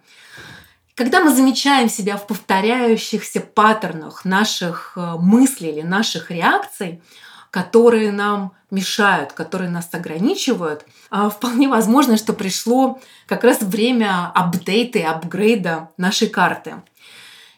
Когда 0.95 1.21
мы 1.21 1.33
замечаем 1.33 1.87
себя 1.87 2.17
в 2.17 2.27
повторяющихся 2.27 3.39
паттернах 3.39 4.25
наших 4.25 4.93
э, 4.97 5.15
мыслей 5.17 5.69
или 5.69 5.81
наших 5.81 6.29
реакций, 6.29 7.01
которые 7.51 8.11
нам 8.11 8.53
мешают, 8.71 9.33
которые 9.33 9.69
нас 9.69 9.89
ограничивают, 9.91 10.85
а, 11.09 11.29
вполне 11.29 11.67
возможно, 11.67 12.17
что 12.17 12.33
пришло 12.33 12.99
как 13.25 13.43
раз 13.43 13.61
время 13.61 14.31
апдейта 14.33 14.99
и 14.99 15.03
апгрейда 15.03 15.89
нашей 15.97 16.27
карты. 16.27 16.75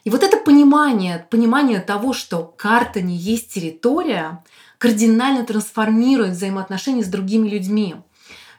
И 0.04 0.10
вот 0.10 0.22
это 0.22 0.36
понимание, 0.36 1.26
понимание 1.30 1.80
того, 1.80 2.12
что 2.12 2.42
карта 2.56 3.02
не 3.02 3.16
есть 3.16 3.52
территория, 3.52 4.42
кардинально 4.78 5.44
трансформирует 5.44 6.32
взаимоотношения 6.32 7.04
с 7.04 7.08
другими 7.08 7.48
людьми. 7.48 7.96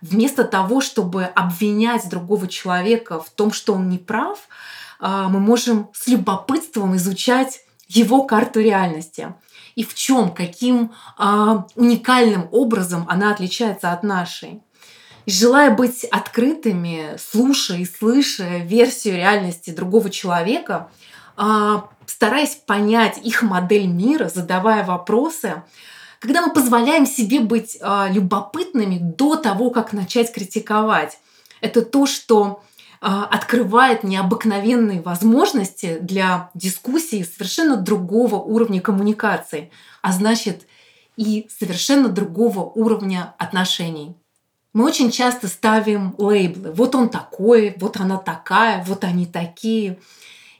Вместо 0.01 0.43
того, 0.43 0.79
чтобы 0.79 1.25
обвинять 1.25 2.08
другого 2.10 2.47
человека 2.47 3.19
в 3.19 3.29
том, 3.29 3.51
что 3.51 3.73
он 3.73 3.89
не 3.89 3.97
прав, 3.97 4.39
а, 4.99 5.27
мы 5.27 5.39
можем 5.39 5.89
с 5.93 6.08
любопытством 6.08 6.95
изучать 6.95 7.62
его 7.88 8.23
карту 8.23 8.62
реальности 8.62 9.34
и 9.75 9.83
в 9.83 9.93
чем, 9.95 10.33
каким 10.33 10.91
а, 11.17 11.67
уникальным 11.75 12.47
образом 12.51 13.05
она 13.09 13.31
отличается 13.31 13.91
от 13.91 14.03
нашей. 14.03 14.62
И 15.25 15.31
желая 15.31 15.73
быть 15.73 16.03
открытыми, 16.05 17.17
слушая 17.17 17.79
и 17.79 17.86
слыша 17.86 18.57
версию 18.57 19.15
реальности 19.15 19.71
другого 19.71 20.09
человека, 20.09 20.89
а, 21.36 21.89
стараясь 22.05 22.55
понять 22.55 23.17
их 23.23 23.41
модель 23.41 23.88
мира, 23.88 24.29
задавая 24.33 24.83
вопросы, 24.83 25.63
когда 26.19 26.41
мы 26.41 26.53
позволяем 26.53 27.05
себе 27.05 27.39
быть 27.39 27.77
а, 27.81 28.07
любопытными 28.09 28.97
до 28.97 29.36
того, 29.36 29.69
как 29.71 29.93
начать 29.93 30.31
критиковать, 30.31 31.19
это 31.62 31.81
то, 31.81 32.05
что 32.05 32.62
открывает 33.03 34.03
необыкновенные 34.03 35.01
возможности 35.01 35.97
для 35.99 36.49
дискуссии 36.53 37.23
совершенно 37.23 37.75
другого 37.75 38.35
уровня 38.35 38.79
коммуникации, 38.79 39.71
а 40.01 40.13
значит 40.13 40.65
и 41.17 41.47
совершенно 41.49 42.09
другого 42.09 42.61
уровня 42.61 43.35
отношений. 43.37 44.15
Мы 44.73 44.85
очень 44.85 45.11
часто 45.11 45.47
ставим 45.47 46.15
лейблы. 46.17 46.71
Вот 46.71 46.95
он 46.95 47.09
такой, 47.09 47.75
вот 47.77 47.97
она 47.97 48.17
такая, 48.17 48.83
вот 48.85 49.03
они 49.03 49.25
такие. 49.27 49.99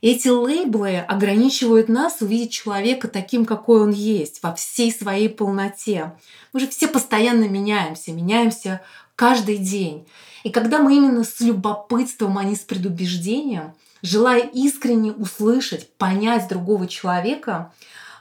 Эти 0.01 0.27
лейблы 0.27 0.97
ограничивают 0.97 1.88
нас 1.88 2.17
увидеть 2.19 2.51
человека 2.51 3.08
таким, 3.08 3.45
какой 3.45 3.82
он 3.82 3.91
есть, 3.91 4.43
во 4.43 4.53
всей 4.53 4.91
своей 4.91 5.29
полноте. 5.29 6.13
Мы 6.51 6.60
же 6.60 6.67
все 6.67 6.88
постоянно 6.88 7.45
меняемся, 7.45 8.12
меняемся 8.12 8.82
каждый 9.15 9.58
день. 9.58 10.08
И 10.43 10.49
когда 10.49 10.80
мы 10.80 10.95
именно 10.95 11.23
с 11.23 11.39
любопытством, 11.39 12.38
а 12.38 12.43
не 12.43 12.56
с 12.56 12.60
предубеждением, 12.60 13.73
желая 14.02 14.41
искренне 14.41 15.12
услышать, 15.12 15.89
понять 15.97 16.47
другого 16.49 16.88
человека, 16.88 17.71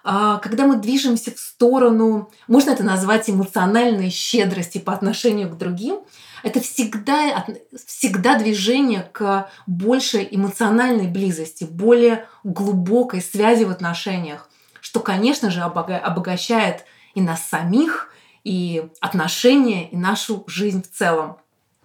а, 0.05 0.39
когда 0.39 0.67
мы 0.67 0.77
движемся 0.77 1.33
в 1.35 1.39
сторону, 1.39 2.31
можно 2.49 2.71
это 2.71 2.83
назвать 2.83 3.31
эмоциональной 3.31 4.11
щедрости 4.11 4.79
по 4.79 4.93
отношению 4.93 5.51
к 5.51 5.59
другим, 5.59 6.01
это 6.43 6.61
всегда, 6.61 7.47
всегда 7.87 8.37
движение 8.37 9.09
к 9.13 9.49
большей 9.67 10.27
эмоциональной 10.31 11.07
близости, 11.07 11.65
более 11.65 12.27
глубокой 12.43 13.23
связи 13.23 13.63
в 13.63 13.71
отношениях, 13.71 14.49
что, 14.81 14.99
конечно 15.01 15.51
же, 15.51 15.61
обогащает 15.61 16.85
и 17.15 17.21
нас 17.21 17.43
самих, 17.49 18.12
и 18.45 18.89
отношения, 19.01 19.89
и 19.89 19.97
нашу 19.97 20.45
жизнь 20.47 20.83
в 20.83 20.91
целом. 20.91 21.37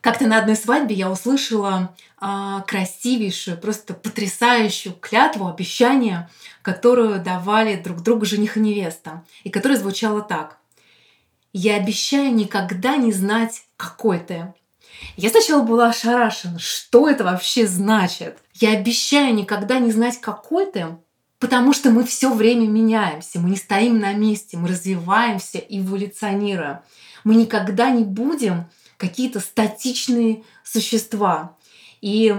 Как-то 0.02 0.28
на 0.28 0.39
одной 0.39 0.56
свадьбе 0.56 0.96
я 0.96 1.12
услышала 1.12 1.96
а, 2.17 2.62
красивейшую, 2.62 3.58
просто 3.58 3.93
потрясающую 3.93 4.93
клятву, 4.93 5.48
обещание, 5.48 6.30
которую 6.62 7.22
давали 7.22 7.76
друг 7.76 8.02
другу 8.02 8.26
жених 8.26 8.58
и 8.58 8.60
невеста, 8.60 9.26
и 9.43 9.50
которая 9.50 9.78
звучала 9.78 10.22
так. 10.22 10.60
«Я 11.52 11.76
обещаю 11.76 12.34
никогда 12.34 12.96
не 12.96 13.12
знать, 13.12 13.63
какой 13.76 14.20
ты». 14.20 14.54
Я 15.15 15.30
сначала 15.30 15.63
была 15.63 15.89
ошарашена, 15.89 16.60
что 16.60 17.10
это 17.10 17.24
вообще 17.24 17.67
значит. 17.67 18.38
Я 18.54 18.72
обещаю 18.72 19.34
никогда 19.34 19.80
не 19.80 19.91
знать, 19.91 20.20
какой 20.22 20.72
ты, 20.72 20.98
потому 21.39 21.73
что 21.73 21.91
мы 21.91 22.04
все 22.04 22.34
время 22.34 22.67
меняемся, 22.67 23.39
мы 23.39 23.50
не 23.50 23.58
стоим 23.58 24.00
на 24.00 24.13
месте, 24.13 24.58
мы 24.58 24.69
развиваемся, 24.69 25.58
эволюционируем. 25.58 26.80
Мы 27.23 27.36
никогда 27.36 27.89
не 27.89 28.04
будем 28.04 28.69
какие-то 28.97 29.39
статичные 29.39 30.43
существа. 30.63 31.56
И 32.02 32.36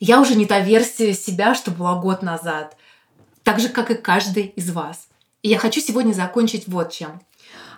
я 0.00 0.20
уже 0.20 0.34
не 0.36 0.46
та 0.46 0.60
версия 0.60 1.12
себя, 1.12 1.54
что 1.54 1.70
была 1.70 2.00
год 2.00 2.22
назад, 2.22 2.76
так 3.42 3.60
же, 3.60 3.68
как 3.68 3.90
и 3.90 3.94
каждый 3.94 4.44
из 4.44 4.70
вас. 4.70 5.08
И 5.42 5.48
я 5.48 5.58
хочу 5.58 5.80
сегодня 5.80 6.12
закончить 6.12 6.68
вот 6.68 6.92
чем. 6.92 7.20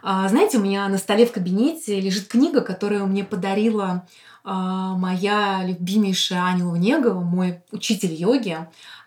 А, 0.03 0.29
знаете, 0.29 0.59
у 0.59 0.63
меня 0.63 0.89
на 0.89 0.99
столе 0.99 1.27
в 1.27 1.33
кабинете 1.33 2.01
лежит 2.01 2.29
книга, 2.29 2.61
которую 2.61 3.07
мне 3.07 3.25
подарила 3.25 4.07
а, 4.43 4.95
моя 4.97 5.63
любимейшая 5.65 6.41
Аня 6.41 6.65
Лунегова, 6.65 7.21
мой 7.21 7.61
учитель 7.71 8.13
йоги. 8.13 8.59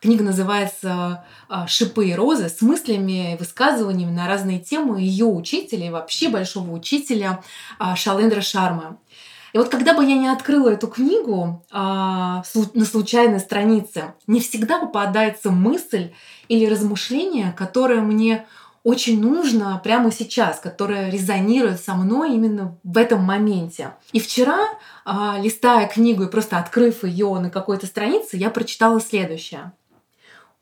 Книга 0.02 0.24
называется 0.24 1.26
а, 1.50 1.68
«Шипы 1.68 2.08
и 2.08 2.14
розы» 2.14 2.50
с 2.50 2.62
мыслями 2.62 3.34
и 3.34 3.38
высказываниями 3.38 4.12
на 4.12 4.28
разные 4.28 4.60
темы 4.60 5.02
ее 5.02 5.26
учителя 5.26 5.88
и 5.88 5.92
вообще 5.92 6.30
большого 6.30 6.72
учителя 6.72 7.42
Шалендра 7.96 8.42
Шармы. 8.42 8.98
И 9.54 9.58
вот 9.60 9.70
когда 9.70 9.94
бы 9.94 10.04
я 10.04 10.18
не 10.18 10.28
открыла 10.28 10.70
эту 10.70 10.88
книгу 10.88 11.64
а, 11.72 12.44
на 12.74 12.86
случайной 12.86 13.40
странице, 13.40 14.16
не 14.26 14.42
всегда 14.42 14.80
попадается 14.80 15.52
мысль 15.52 16.12
или 16.48 16.66
размышление, 16.66 17.54
которое 17.56 18.02
мне 18.02 18.48
очень 18.84 19.22
нужно 19.22 19.80
прямо 19.82 20.12
сейчас, 20.12 20.60
которое 20.60 21.10
резонирует 21.10 21.80
со 21.80 21.96
мной 21.96 22.36
именно 22.36 22.78
в 22.84 22.98
этом 22.98 23.22
моменте. 23.22 23.94
И 24.12 24.20
вчера, 24.20 24.60
а, 25.06 25.40
листая 25.40 25.88
книгу 25.88 26.24
и 26.24 26.30
просто 26.30 26.58
открыв 26.58 27.04
ее 27.04 27.40
на 27.40 27.50
какой-то 27.50 27.88
странице, 27.88 28.36
я 28.36 28.50
прочитала 28.50 29.00
следующее. 29.00 29.72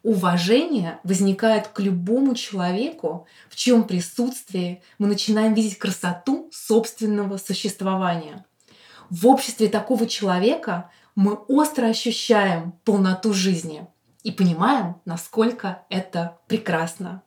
Уважение 0.03 0.99
возникает 1.03 1.67
к 1.67 1.79
любому 1.79 2.33
человеку, 2.35 3.27
в 3.49 3.55
чьем 3.55 3.83
присутствии 3.83 4.81
мы 4.97 5.07
начинаем 5.07 5.53
видеть 5.53 5.77
красоту 5.77 6.49
собственного 6.51 7.37
существования. 7.37 8.45
В 9.09 9.27
обществе 9.27 9.67
такого 9.67 10.07
человека 10.07 10.89
мы 11.15 11.33
остро 11.33 11.87
ощущаем 11.87 12.73
полноту 12.83 13.33
жизни 13.33 13.85
и 14.23 14.31
понимаем, 14.31 14.95
насколько 15.05 15.83
это 15.89 16.37
прекрасно. 16.47 17.21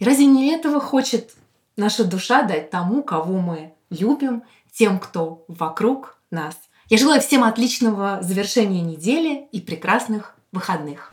И 0.00 0.04
разве 0.04 0.24
не 0.24 0.50
этого 0.50 0.80
хочет 0.80 1.34
наша 1.76 2.04
душа 2.04 2.42
дать 2.42 2.70
тому, 2.70 3.02
кого 3.02 3.38
мы 3.38 3.74
любим, 3.90 4.42
тем, 4.72 4.98
кто 4.98 5.44
вокруг 5.46 6.18
нас? 6.30 6.56
Я 6.88 6.96
желаю 6.96 7.20
всем 7.20 7.44
отличного 7.44 8.18
завершения 8.22 8.80
недели 8.80 9.46
и 9.52 9.60
прекрасных 9.60 10.34
выходных. 10.52 11.12